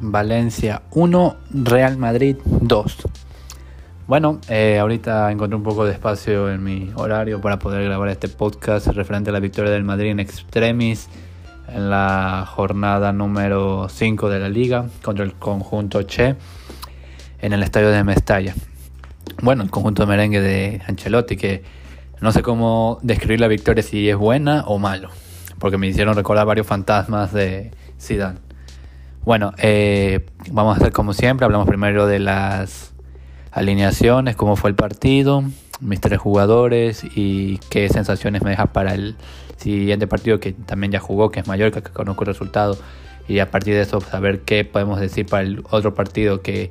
[0.00, 2.96] Valencia 1, Real Madrid 2.
[4.06, 8.28] Bueno, eh, ahorita encontré un poco de espacio en mi horario para poder grabar este
[8.28, 11.08] podcast referente a la victoria del Madrid en extremis
[11.68, 16.36] en la jornada número 5 de la liga contra el conjunto Che
[17.40, 18.54] en el estadio de Mestalla.
[19.42, 21.62] Bueno, el conjunto merengue de Ancelotti que
[22.20, 25.08] no sé cómo describir la victoria si es buena o malo,
[25.58, 27.70] porque me hicieron recordar varios fantasmas de
[28.00, 28.53] Zidane.
[29.24, 32.92] Bueno, eh, vamos a hacer como siempre, hablamos primero de las
[33.52, 35.42] alineaciones, cómo fue el partido,
[35.80, 39.16] mis tres jugadores y qué sensaciones me deja para el
[39.56, 42.76] siguiente partido que también ya jugó, que es Mallorca, que conozco el resultado,
[43.26, 46.70] y a partir de eso saber qué podemos decir para el otro partido que,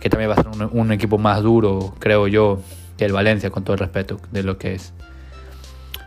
[0.00, 2.58] que también va a ser un, un, equipo más duro, creo yo,
[2.98, 4.92] que el Valencia, con todo el respeto de lo que es.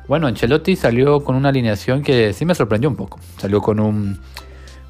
[0.10, 3.20] Bueno, Ancelotti salió con una alineación que sí me sorprendió un poco.
[3.38, 4.20] Salió con un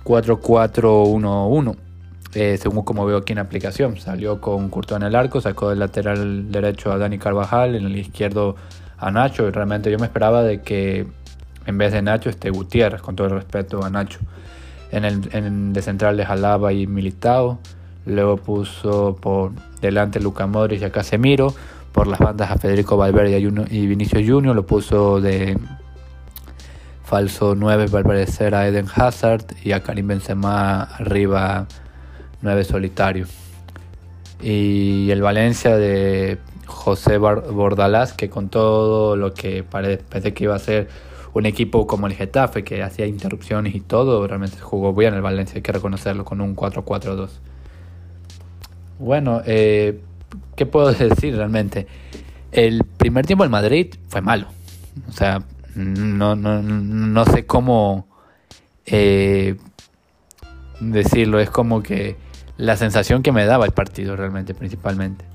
[0.08, 1.76] 4-4-1-1.
[2.34, 3.98] Eh, según como veo aquí en aplicación.
[3.98, 7.96] Salió con Courtois en el arco, sacó del lateral derecho a Dani Carvajal, en el
[7.98, 8.56] izquierdo
[8.98, 9.48] a Nacho.
[9.48, 11.08] Y realmente yo me esperaba de que
[11.66, 14.20] en vez de Nacho esté Gutiérrez, con todo el respeto a Nacho.
[14.92, 17.60] En el de central de Jalaba y Militao.
[18.06, 21.54] Luego puso por delante Luca Modric y a Casemiro.
[21.92, 24.56] Por las bandas a Federico Valverde y Vinicio Junior.
[24.56, 25.58] Lo puso de
[27.08, 31.66] falso 9 para parecer a Eden Hazard y a Karim Benzema arriba
[32.42, 33.28] 9 solitario.
[34.42, 40.60] Y el Valencia de José Bordalás, que con todo lo que parece que iba a
[40.60, 40.90] ser
[41.34, 45.56] un equipo como el Getafe, que hacía interrupciones y todo, realmente jugó bien el Valencia,
[45.56, 47.30] hay que reconocerlo, con un 4-4-2.
[49.00, 50.02] Bueno, eh,
[50.58, 51.88] ¿qué puedo decir realmente?
[52.52, 54.48] El primer tiempo del Madrid fue malo.
[55.08, 55.42] O sea,
[55.78, 58.08] no, no, no sé cómo
[58.88, 59.58] eh,
[60.80, 62.18] decirlo, es como que
[62.58, 65.26] la sensación que me daba el partido realmente, principalmente.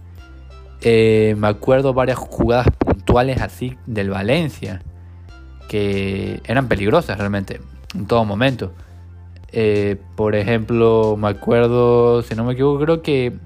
[0.81, 4.83] Eh, me acuerdo varias jugadas puntuales así del Valencia,
[5.69, 7.61] que eran peligrosas realmente,
[7.95, 8.73] en todo momento.
[9.52, 13.39] Eh, por ejemplo, me acuerdo, si no me equivoco, creo que...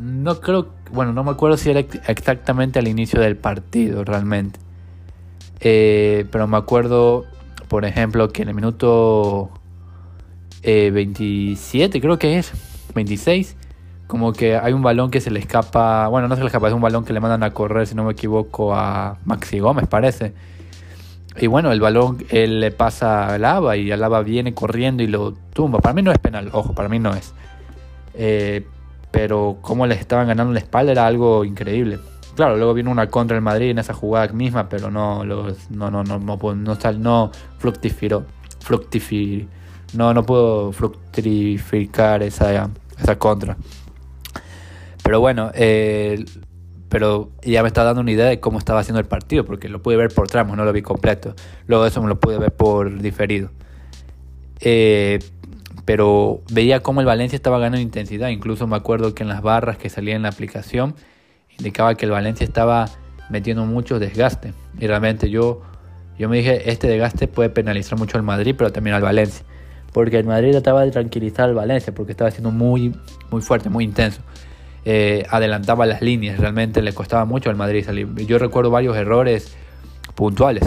[0.00, 4.65] No creo, bueno, no me acuerdo si era exactamente al inicio del partido realmente.
[5.60, 7.24] Eh, pero me acuerdo,
[7.68, 9.50] por ejemplo, que en el minuto
[10.62, 12.52] 27, eh, creo que es,
[12.94, 13.56] 26,
[14.06, 16.74] como que hay un balón que se le escapa, bueno, no se le escapa, es
[16.74, 20.34] un balón que le mandan a correr, si no me equivoco, a Maxi Gómez, parece.
[21.38, 25.34] Y bueno, el balón él le pasa a Lava y Lava viene corriendo y lo
[25.52, 25.80] tumba.
[25.80, 27.34] Para mí no es penal, ojo, para mí no es.
[28.14, 28.66] Eh,
[29.10, 31.98] pero cómo les estaban ganando la espalda era algo increíble.
[32.36, 35.90] Claro, luego vino una contra el Madrid en esa jugada misma, pero no los, no
[35.90, 38.24] no no no no, no, fructificó,
[39.94, 43.56] no no puedo fructificar esa esa contra.
[45.02, 46.26] Pero bueno, eh,
[46.90, 49.80] pero ya me está dando una idea de cómo estaba haciendo el partido, porque lo
[49.80, 51.34] pude ver por tramos, no lo vi completo.
[51.66, 53.50] Luego eso me lo pude ver por diferido.
[54.60, 55.20] Eh,
[55.86, 58.28] pero veía cómo el Valencia estaba ganando intensidad.
[58.28, 60.96] Incluso me acuerdo que en las barras que salían en la aplicación
[61.58, 62.88] indicaba que el Valencia estaba
[63.30, 64.52] metiendo mucho desgaste.
[64.78, 65.62] Y realmente yo,
[66.18, 69.44] yo me dije, este desgaste puede penalizar mucho al Madrid, pero también al Valencia.
[69.92, 72.94] Porque el Madrid trataba de tranquilizar al Valencia, porque estaba siendo muy,
[73.30, 74.20] muy fuerte, muy intenso.
[74.84, 78.14] Eh, adelantaba las líneas, realmente le costaba mucho al Madrid salir.
[78.26, 79.56] Yo recuerdo varios errores
[80.14, 80.64] puntuales.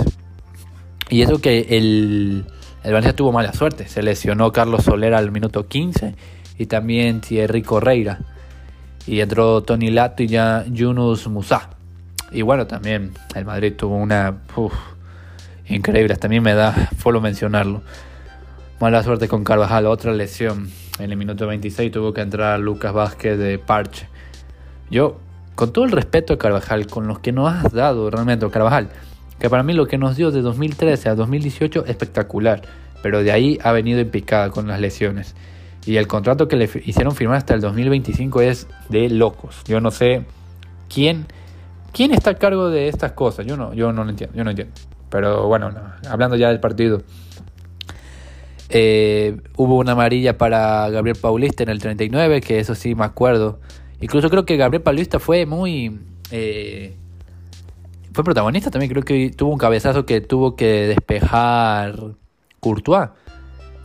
[1.09, 2.45] Y eso que el,
[2.83, 3.88] el Valencia tuvo mala suerte.
[3.88, 6.16] Se lesionó Carlos Soler al minuto 15
[6.57, 8.19] y también Thierry Correira
[9.07, 11.69] y entró Tony Lato y ya Yunus Musa.
[12.31, 14.37] Y bueno, también el Madrid tuvo una
[15.67, 17.81] increíble, también me da solo mencionarlo.
[18.79, 20.69] Mala suerte con Carvajal, otra lesión.
[20.99, 24.07] En el minuto 26 tuvo que entrar Lucas Vázquez de Parche.
[24.89, 25.19] Yo,
[25.55, 28.89] con todo el respeto a Carvajal, con los que nos has dado realmente, Carvajal,
[29.39, 32.61] que para mí lo que nos dio de 2013 a 2018 espectacular,
[33.01, 35.35] pero de ahí ha venido en picada con las lesiones.
[35.90, 39.64] Y el contrato que le hicieron firmar hasta el 2025 es de locos.
[39.66, 40.24] Yo no sé
[40.88, 41.26] quién,
[41.94, 43.47] quién está a cargo de estas cosas.
[43.47, 44.72] Yo no, yo no lo entiendo, yo no entiendo.
[45.09, 45.72] Pero bueno,
[46.08, 47.02] hablando ya del partido.
[48.70, 53.59] Eh, hubo una amarilla para Gabriel Paulista en el 39, que eso sí me acuerdo.
[54.00, 56.00] Incluso creo que Gabriel Paulista fue muy...
[56.30, 56.94] Eh,
[58.14, 61.96] fue protagonista también, creo que tuvo un cabezazo que tuvo que despejar
[62.59, 63.09] Courtois.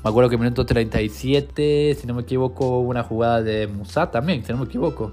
[0.05, 4.45] Me acuerdo que en minuto 37, si no me equivoco, una jugada de Musa también,
[4.45, 5.13] si no me equivoco.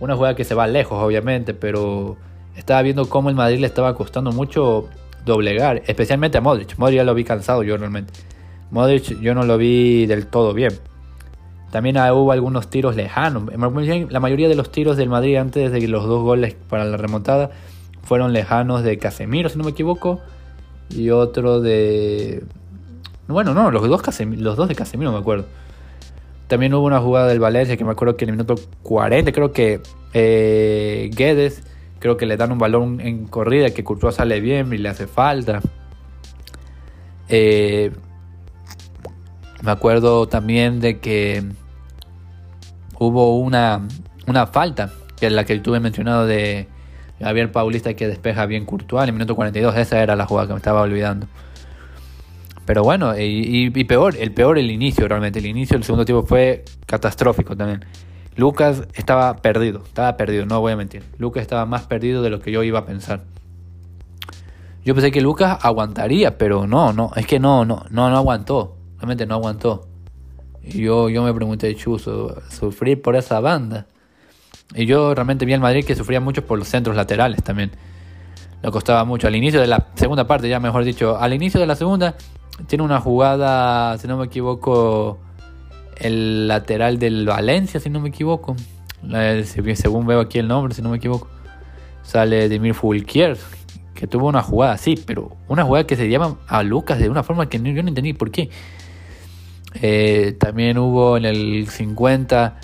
[0.00, 2.16] Una jugada que se va lejos, obviamente, pero
[2.56, 4.88] estaba viendo cómo el Madrid le estaba costando mucho
[5.26, 6.78] doblegar, especialmente a Modric.
[6.78, 8.14] Modric ya lo vi cansado yo realmente.
[8.70, 10.72] Modric yo no lo vi del todo bien.
[11.70, 13.42] También hubo algunos tiros lejanos.
[14.10, 17.50] La mayoría de los tiros del Madrid antes de los dos goles para la remontada
[18.02, 20.20] fueron lejanos de Casemiro, si no me equivoco.
[20.88, 22.42] Y otro de...
[23.28, 25.46] Bueno, no, los dos, los dos de Casemiro me acuerdo.
[26.48, 29.52] También hubo una jugada del Valencia que me acuerdo que en el minuto 40 creo
[29.52, 29.82] que
[30.14, 31.62] eh, Guedes
[31.98, 35.06] creo que le dan un balón en corrida que Courtois sale bien y le hace
[35.06, 35.60] falta.
[37.28, 37.92] Eh,
[39.62, 41.44] me acuerdo también de que
[42.98, 43.86] hubo una,
[44.26, 46.68] una falta, que es la que tuve mencionado de
[47.20, 49.76] Javier Paulista que despeja bien Courtois en el minuto 42.
[49.76, 51.26] Esa era la jugada que me estaba olvidando.
[52.68, 55.38] Pero bueno, y, peor, el peor el inicio realmente.
[55.38, 57.86] El inicio del segundo tiempo fue catastrófico también.
[58.36, 61.02] Lucas estaba perdido, estaba perdido, no voy a mentir.
[61.16, 63.22] Lucas estaba más perdido de lo que yo iba a pensar.
[64.84, 68.76] Yo pensé que Lucas aguantaría, pero no, no, es que no, no, no, no aguantó.
[68.98, 69.88] Realmente no aguantó.
[70.62, 73.86] Y yo, yo me pregunté, Chuzo, sufrir por esa banda.
[74.74, 77.70] Y yo realmente vi al Madrid que sufría mucho por los centros laterales también.
[78.62, 79.26] Le costaba mucho.
[79.26, 82.14] Al inicio de la segunda parte, ya mejor dicho, al inicio de la segunda,
[82.66, 85.18] tiene una jugada, si no me equivoco,
[85.96, 88.56] el lateral del Valencia, si no me equivoco.
[89.74, 91.28] Según veo aquí el nombre, si no me equivoco.
[92.02, 93.36] Sale Demir Fulquier,
[93.94, 97.22] que tuvo una jugada así, pero una jugada que se llama a Lucas de una
[97.22, 98.50] forma que yo no entendí por qué.
[99.80, 102.56] Eh, también hubo en el 50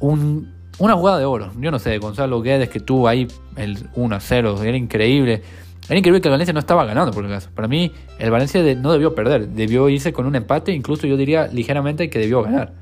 [0.00, 1.52] una jugada de oro.
[1.58, 5.42] Yo no sé, Gonzalo Guedes que tuvo ahí el 1 0, era increíble.
[5.88, 7.50] Era increíble que el Valencia no estaba ganando, por caso.
[7.54, 11.48] Para mí, el Valencia no debió perder, debió irse con un empate, incluso yo diría
[11.48, 12.72] ligeramente que debió ganar.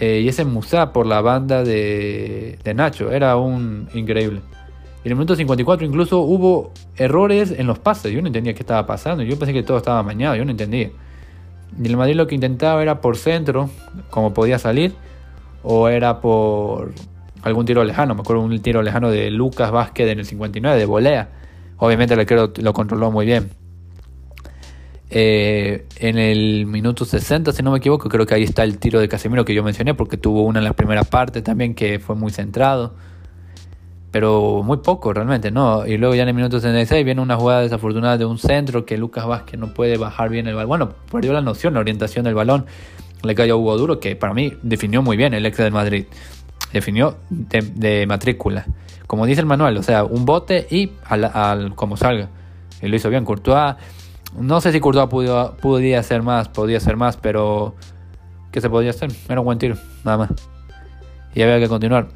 [0.00, 4.40] Eh, y ese Musa por la banda de, Nacho, era un increíble.
[5.02, 8.60] Y en el minuto 54 incluso hubo errores en los pases, yo no entendía qué
[8.60, 10.90] estaba pasando, yo pensé que todo estaba mañado, yo no entendía.
[11.82, 13.70] Y el Madrid lo que intentaba era por centro,
[14.10, 14.94] como podía salir,
[15.62, 16.92] o era por
[17.42, 18.14] algún tiro lejano.
[18.14, 21.28] Me acuerdo un tiro lejano de Lucas Vázquez en el 59, de volea.
[21.78, 23.50] Obviamente el arquero lo controló muy bien.
[25.12, 29.00] Eh, en el minuto 60, si no me equivoco, creo que ahí está el tiro
[29.00, 32.14] de Casemiro que yo mencioné, porque tuvo una en la primera parte también que fue
[32.14, 32.94] muy centrado.
[34.12, 35.86] Pero muy poco realmente, ¿no?
[35.86, 38.98] Y luego ya en el minuto 66 viene una jugada desafortunada de un centro que
[38.98, 40.68] Lucas Vázquez no puede bajar bien el balón.
[40.68, 42.66] Bueno, perdió la noción, la orientación del balón.
[43.22, 46.06] Le cayó a Hugo Duro, que para mí definió muy bien el ex del Madrid
[46.72, 48.66] definió de, matrícula.
[49.06, 52.28] Como dice el manual, o sea, un bote y al, como salga.
[52.80, 53.24] Y lo hizo bien.
[53.24, 53.74] Courtois,
[54.38, 57.74] no sé si Courtois pudo, podía hacer más, podía hacer más, pero
[58.52, 59.10] ¿qué se podía hacer?
[59.28, 60.30] Era un buen tiro, nada más.
[61.34, 62.08] Y había que continuar.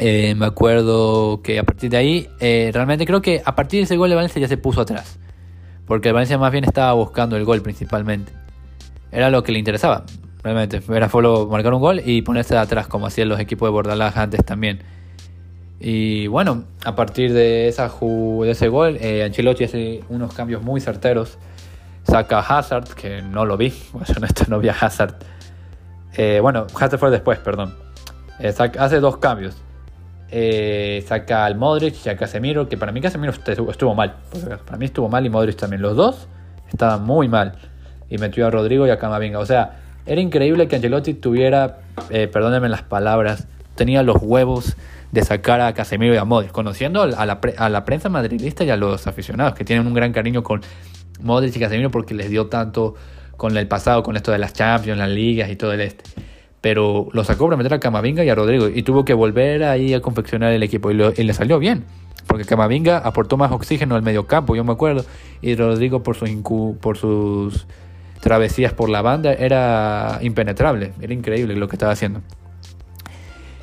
[0.00, 3.84] Eh, me acuerdo que a partir de ahí, eh, realmente creo que a partir de
[3.84, 5.18] ese gol de Valencia ya se puso atrás.
[5.86, 8.32] Porque el Valencia más bien estaba buscando el gol principalmente.
[9.12, 10.04] Era lo que le interesaba.
[10.44, 14.18] Realmente, era solo marcar un gol y ponerse atrás, como hacían los equipos de Bordalás
[14.18, 14.82] antes también.
[15.80, 20.82] Y bueno, a partir de, esa de ese gol, eh, Ancelotti hace unos cambios muy
[20.82, 21.38] certeros.
[22.02, 25.14] Saca a Hazard, que no lo vi, bueno, honesto, no vi a Hazard.
[26.14, 27.74] Eh, bueno, Hazard fue después, perdón.
[28.38, 29.56] Eh, hace dos cambios.
[30.30, 34.16] Eh, saca al Modric y a Casemiro, que para mí Casemiro estuvo mal.
[34.66, 35.80] Para mí estuvo mal y Modric también.
[35.80, 36.28] Los dos
[36.70, 37.54] estaban muy mal.
[38.10, 39.38] Y metió a Rodrigo y a Camavinga.
[39.38, 41.78] O sea, era increíble que Angelotti tuviera,
[42.10, 44.76] eh, perdónenme las palabras, tenía los huevos
[45.12, 48.70] de sacar a Casemiro y a Modric, conociendo a la, a la prensa madridista y
[48.70, 50.60] a los aficionados que tienen un gran cariño con
[51.20, 52.94] Modric y Casemiro porque les dio tanto
[53.36, 56.04] con el pasado, con esto de las Champions, las ligas y todo el este.
[56.60, 59.94] Pero lo sacó para meter a Camavinga y a Rodrigo y tuvo que volver ahí
[59.94, 61.84] a confeccionar el equipo y, y le salió bien.
[62.26, 65.04] Porque Camavinga aportó más oxígeno al medio campo, yo me acuerdo,
[65.42, 66.30] y Rodrigo por, sus
[66.80, 67.66] por sus
[68.20, 72.22] travesías por la banda, era impenetrable, era increíble lo que estaba haciendo.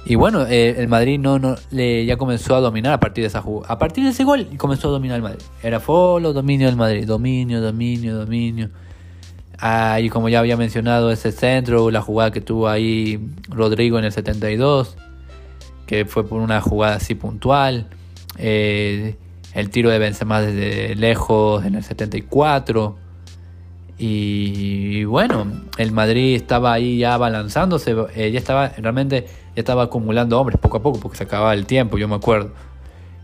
[0.03, 3.27] Y bueno, eh, el Madrid no, no le, ya comenzó a dominar a partir de
[3.27, 3.71] esa jugada.
[3.71, 5.41] A partir de ese gol comenzó a dominar el Madrid.
[5.61, 7.05] Era solo dominio del Madrid.
[7.05, 8.69] Dominio, dominio, dominio.
[9.99, 14.11] Y como ya había mencionado, ese centro, la jugada que tuvo ahí Rodrigo en el
[14.11, 14.97] 72,
[15.85, 17.87] que fue por una jugada así puntual.
[18.37, 19.17] Eh,
[19.53, 22.97] el tiro de Benzema desde lejos en el 74.
[24.03, 25.45] Y bueno,
[25.77, 30.77] el Madrid estaba ahí ya balanzándose, eh, ya estaba realmente ya estaba acumulando hombres poco
[30.77, 32.51] a poco porque se acababa el tiempo, yo me acuerdo.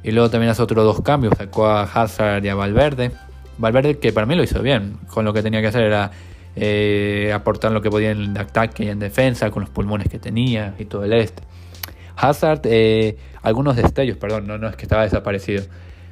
[0.04, 3.12] Y luego también hace otros dos cambios, sacó a Hazard y a Valverde.
[3.58, 6.12] Valverde que para mí lo hizo bien, con lo que tenía que hacer era
[6.56, 10.76] eh, aportar lo que podía en ataque y en defensa, con los pulmones que tenía
[10.78, 11.42] y todo el este.
[12.18, 15.64] Hazard, eh, algunos destellos, perdón, no, no es que estaba desaparecido.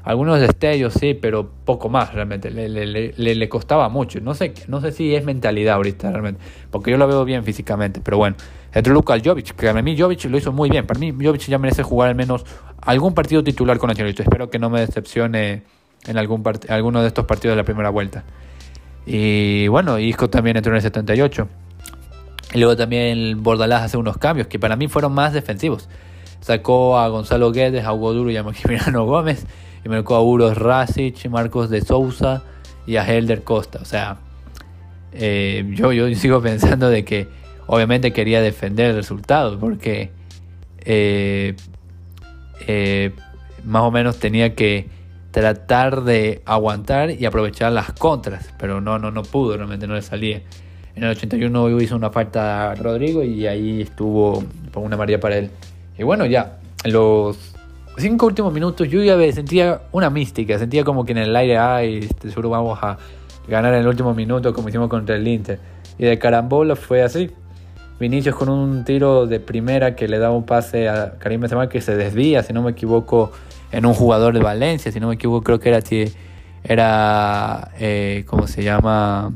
[0.05, 2.51] Algunos destellos sí, pero poco más realmente.
[2.51, 4.19] Le, le, le, costaba mucho.
[4.21, 6.39] No sé, no sé si es mentalidad ahorita realmente.
[6.69, 8.01] Porque yo lo veo bien físicamente.
[8.03, 8.35] Pero bueno,
[8.71, 10.85] entre Luka Jovic, que a mí Jovic lo hizo muy bien.
[10.85, 12.45] Para mí Jovic ya merece jugar al menos
[12.81, 14.21] algún partido titular con Ancelotti.
[14.21, 15.63] Espero que no me decepcione
[16.05, 18.23] en algún alguno de estos partidos de la primera vuelta.
[19.07, 21.47] Y bueno, Isco también entró en el 78.
[22.53, 25.89] Y luego también Bordalás hace unos cambios que para mí fueron más defensivos.
[26.41, 29.47] Sacó a Gonzalo Guedes, a Hugo Duro y a Maximiliano Gómez.
[29.85, 32.43] Y marcó a Uros Rasic, Marcos de Sousa
[32.87, 33.79] y a Helder Costa.
[33.81, 34.17] O sea,
[35.13, 37.27] eh, yo, yo sigo pensando de que
[37.67, 40.11] obviamente quería defender el resultado porque
[40.79, 41.55] eh,
[42.67, 43.11] eh,
[43.63, 44.87] más o menos tenía que
[45.31, 50.01] tratar de aguantar y aprovechar las contras, pero no, no, no pudo, realmente no le
[50.01, 50.41] salía.
[50.95, 54.43] En el 81 hizo una falta a Rodrigo y ahí estuvo
[54.75, 55.51] una María para él.
[55.97, 57.54] Y bueno, ya, los
[57.97, 61.99] cinco últimos minutos yo ya sentía una mística, sentía como que en el aire, ay,
[62.09, 62.97] este, seguro vamos a
[63.47, 65.59] ganar en el último minuto como hicimos contra el Inter.
[65.97, 67.31] Y de carambola fue así.
[67.99, 71.79] Vinicius con un tiro de primera que le da un pase a Karim Benzema que
[71.79, 73.31] se desvía, si no me equivoco,
[73.71, 75.79] en un jugador de Valencia, si no me equivoco, creo que era,
[76.63, 79.31] era eh, ¿cómo se llama?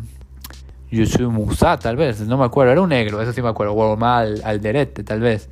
[0.91, 3.95] Yusuf Musa, tal vez, no me acuerdo, era un negro, eso sí me acuerdo, o
[3.95, 5.49] mal al derete, tal vez.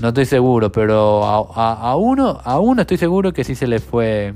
[0.00, 4.34] No estoy seguro, pero a, uno, a uno estoy seguro que sí se le fue,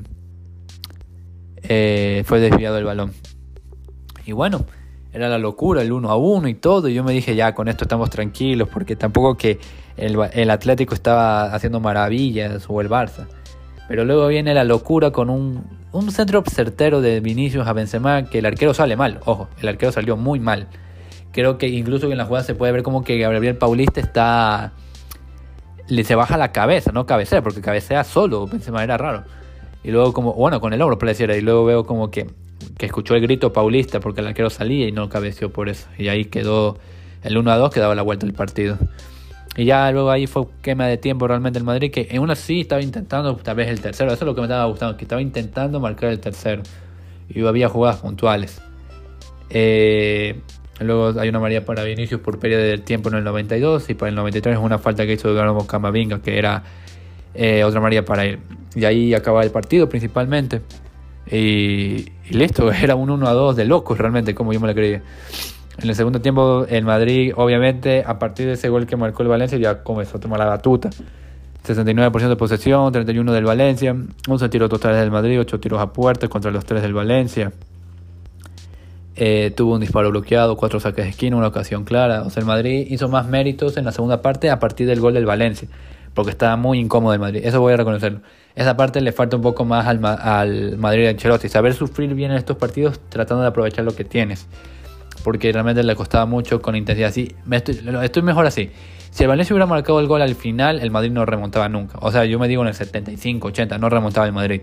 [1.62, 3.12] eh, fue desviado el balón.
[4.26, 4.66] Y bueno,
[5.12, 6.88] era la locura, el uno a uno y todo.
[6.88, 9.58] Y yo me dije, ya, con esto estamos tranquilos, porque tampoco que
[9.96, 13.26] el, Atlético estaba haciendo maravillas o el Barça.
[13.88, 18.40] Pero luego viene la locura con un, un centro certero de Vinicius a Benzema, que
[18.40, 19.20] el arquero sale mal.
[19.24, 20.68] Ojo, el arquero salió muy mal.
[21.32, 24.74] Creo que incluso en la jugada se puede ver como que Gabriel Paulista está...
[25.88, 28.46] Le se baja la cabeza, no cabecea, porque cabecea solo.
[28.46, 29.24] Benzema era raro.
[29.84, 31.36] Y luego como, bueno, con el hombro pareciera.
[31.36, 32.26] Y luego veo como que
[32.78, 35.88] que escuchó el grito paulista porque el arquero salía y no cabeció por eso.
[35.98, 36.78] Y ahí quedó
[37.22, 38.78] el 1 a 2 que daba la vuelta del partido.
[39.56, 42.60] Y ya luego ahí fue quema de tiempo realmente el Madrid, que en una sí
[42.60, 44.12] estaba intentando tal vez el tercero.
[44.12, 46.62] Eso es lo que me estaba gustando, que estaba intentando marcar el tercero.
[47.28, 48.60] Y había jugadas puntuales.
[49.48, 50.40] Eh,
[50.80, 54.10] luego hay una María para Vinicius por pérdida del tiempo en el 92 y para
[54.10, 56.62] el 93 es una falta que hizo Eduardo Camavinga, que era
[57.34, 58.38] eh, otra María para él.
[58.74, 60.60] Y ahí acaba el partido principalmente.
[61.30, 65.02] Y, listo, era un 1 a 2 de locos realmente, como yo me lo creía.
[65.78, 69.28] En el segundo tiempo, el Madrid, obviamente, a partir de ese gol que marcó el
[69.28, 70.90] Valencia, ya comenzó a tomar la batuta.
[71.66, 73.94] 69% de posesión, 31% del Valencia,
[74.28, 77.52] 11 tiros totales del Madrid, 8 tiros a puerta contra los 3 del Valencia.
[79.18, 82.22] Eh, tuvo un disparo bloqueado, 4 saques de esquina, una ocasión clara.
[82.22, 85.14] O sea, el Madrid hizo más méritos en la segunda parte a partir del gol
[85.14, 85.68] del Valencia,
[86.12, 87.40] porque estaba muy incómodo el Madrid.
[87.42, 88.20] Eso voy a reconocerlo.
[88.54, 91.48] Esa parte le falta un poco más al, al Madrid de Ancelotti.
[91.48, 94.46] Saber sufrir bien en estos partidos tratando de aprovechar lo que tienes.
[95.24, 97.10] Porque realmente le costaba mucho con intensidad.
[97.10, 98.70] Sí, estoy, estoy mejor así.
[99.10, 101.98] Si el Valencia hubiera marcado el gol al final, el Madrid no remontaba nunca.
[102.02, 104.60] O sea, yo me digo en el 75, 80, no remontaba el Madrid.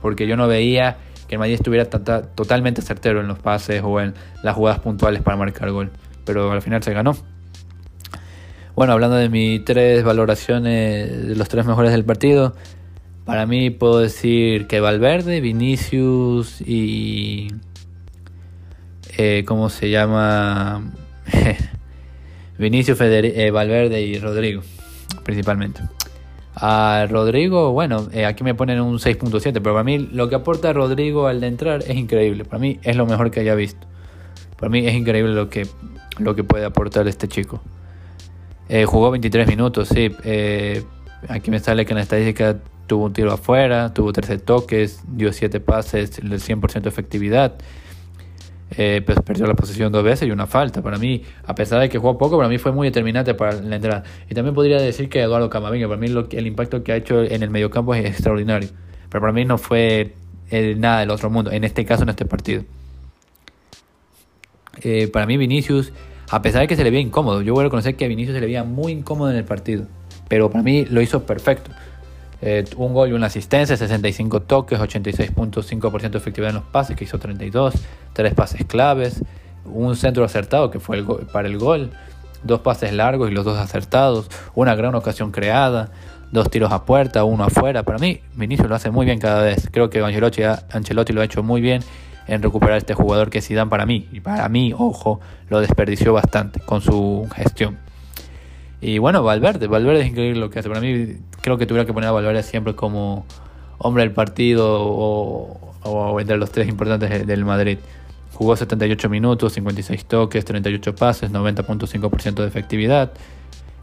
[0.00, 4.14] Porque yo no veía que el Madrid estuviera totalmente certero en los pases o en
[4.42, 5.90] las jugadas puntuales para marcar gol.
[6.24, 7.16] Pero al final se ganó.
[8.74, 12.54] Bueno, hablando de mis tres valoraciones de los tres mejores del partido,
[13.24, 17.48] para mí puedo decir que Valverde, Vinicius y...
[19.18, 20.92] Eh, ¿Cómo se llama?
[22.58, 24.62] Vinicius, eh, Valverde y Rodrigo,
[25.24, 25.80] principalmente.
[26.58, 30.72] A Rodrigo, bueno, eh, aquí me ponen un 6.7, pero para mí lo que aporta
[30.72, 32.44] Rodrigo al entrar es increíble.
[32.44, 33.86] Para mí es lo mejor que haya visto.
[34.58, 35.66] Para mí es increíble lo que,
[36.18, 37.60] lo que puede aportar este chico.
[38.86, 40.10] jugó 23 minutos, sí.
[41.28, 45.32] aquí me sale que en la estadística tuvo un tiro afuera, tuvo 13 toques, dio
[45.32, 47.56] 7 pases, el 100% de efectividad.
[48.70, 50.82] Eh, pues perdió la posesión dos veces y una falta.
[50.82, 53.76] Para mí, a pesar de que jugó poco, para mí fue muy determinante para la
[53.76, 54.04] entrada.
[54.28, 57.42] Y también podría decir que Eduardo Camavinga, para mí el impacto que ha hecho en
[57.42, 58.68] el mediocampo es extraordinario.
[59.08, 60.14] Pero para mí no fue
[60.50, 62.64] eh, nada del otro mundo, en este caso, en este partido.
[64.82, 65.92] Eh, para mí Vinicius,
[66.30, 68.34] a pesar de que se le veía incómodo, yo voy a reconocer que a Vinicius
[68.34, 69.86] se le veía muy incómodo en el partido.
[70.28, 71.70] Pero para mí lo hizo perfecto.
[72.42, 77.04] Eh, un gol y una asistencia, 65 toques, 86.5% de efectividad en los pases, que
[77.04, 77.74] hizo 32,
[78.12, 79.22] tres pases claves,
[79.64, 81.90] un centro acertado que fue el para el gol,
[82.42, 85.90] dos pases largos y los dos acertados, una gran ocasión creada,
[86.30, 87.82] dos tiros a puerta, uno afuera.
[87.82, 89.68] Para mí, Vinicius lo hace muy bien cada vez.
[89.72, 91.82] Creo que Ancelotti, lo ha hecho muy bien
[92.26, 96.60] en recuperar este jugador que dan para mí, y para mí, ojo, lo desperdició bastante
[96.60, 97.78] con su gestión.
[98.80, 100.68] Y bueno, Valverde, Valverde es increíble lo que hace.
[100.68, 103.24] Para mí, creo que tuviera que poner a Valverde siempre como
[103.78, 107.78] hombre del partido o, o entre los tres importantes del Madrid.
[108.34, 113.12] Jugó 78 minutos, 56 toques, 38 pases, 90.5% de efectividad.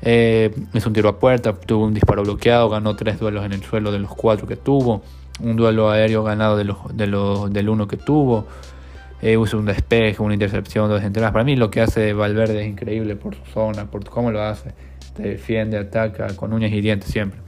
[0.05, 3.63] Eh, es un tiro a puerta, tuvo un disparo bloqueado, ganó tres duelos en el
[3.63, 5.01] suelo de los cuatro que tuvo,
[5.39, 8.45] un duelo aéreo ganado de los, de los, del uno que tuvo,
[9.23, 11.31] eh, usa un despeje, una intercepción, dos entradas.
[11.31, 14.71] Para mí lo que hace Valverde es increíble por su zona, por cómo lo hace.
[15.15, 17.39] Te defiende, ataca con uñas y dientes siempre.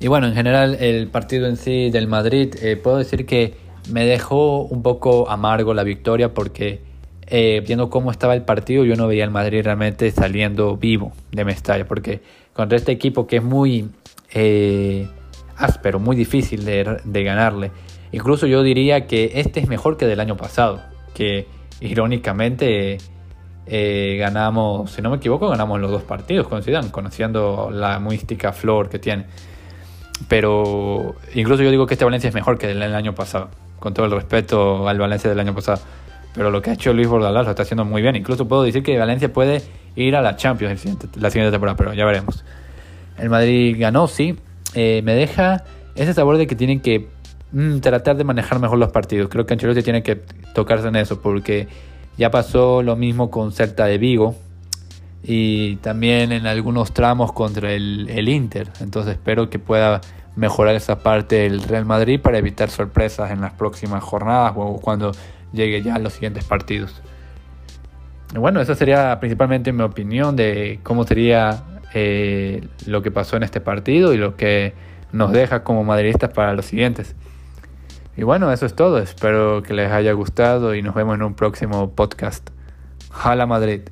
[0.00, 3.54] Y bueno, en general el partido en sí del Madrid, eh, puedo decir que
[3.92, 6.80] me dejó un poco amargo la victoria porque
[7.26, 11.44] eh, viendo cómo estaba el partido yo no veía al Madrid realmente saliendo vivo de
[11.44, 12.20] Mestalla porque
[12.52, 13.90] contra este equipo que es muy
[14.32, 15.06] eh,
[15.60, 17.70] áspero, muy difícil de, ganarle.
[18.12, 20.80] Incluso yo diría que este es mejor que del año pasado,
[21.14, 21.46] que
[21.80, 22.98] irónicamente
[23.66, 28.88] eh, ganamos, si no me equivoco, ganamos los dos partidos con conociendo la mística flor
[28.88, 29.26] que tiene.
[30.28, 33.48] Pero incluso yo digo que este Valencia es mejor que del año pasado
[33.78, 35.80] con todo el respeto al Valencia del año pasado.
[36.34, 38.14] Pero lo que ha hecho Luis Bordalás lo está haciendo muy bien.
[38.14, 39.62] Incluso puedo decir que Valencia puede
[39.96, 40.84] ir a la Champions
[41.16, 42.44] la siguiente temporada, pero ya veremos.
[43.18, 44.36] El Madrid ganó, sí.
[44.74, 45.64] Eh, me deja
[45.96, 47.08] ese sabor de que tienen que
[47.52, 49.28] mm, tratar de manejar mejor los partidos.
[49.28, 50.22] Creo que Ancelotti tiene que
[50.54, 51.68] tocarse en eso porque
[52.16, 54.34] ya pasó lo mismo con Celta de Vigo
[55.22, 58.68] y también en algunos tramos contra el, el Inter.
[58.80, 60.00] Entonces espero que pueda
[60.36, 65.12] mejorar esa parte del Real Madrid para evitar sorpresas en las próximas jornadas o cuando
[65.52, 67.00] llegue ya los siguientes partidos.
[68.34, 71.64] bueno, esa sería principalmente mi opinión de cómo sería
[71.94, 74.72] eh, lo que pasó en este partido y lo que
[75.12, 77.16] nos deja como madridistas para los siguientes.
[78.20, 78.98] Y bueno, eso es todo.
[78.98, 82.50] Espero que les haya gustado y nos vemos en un próximo podcast.
[83.10, 83.88] Hala Madrid.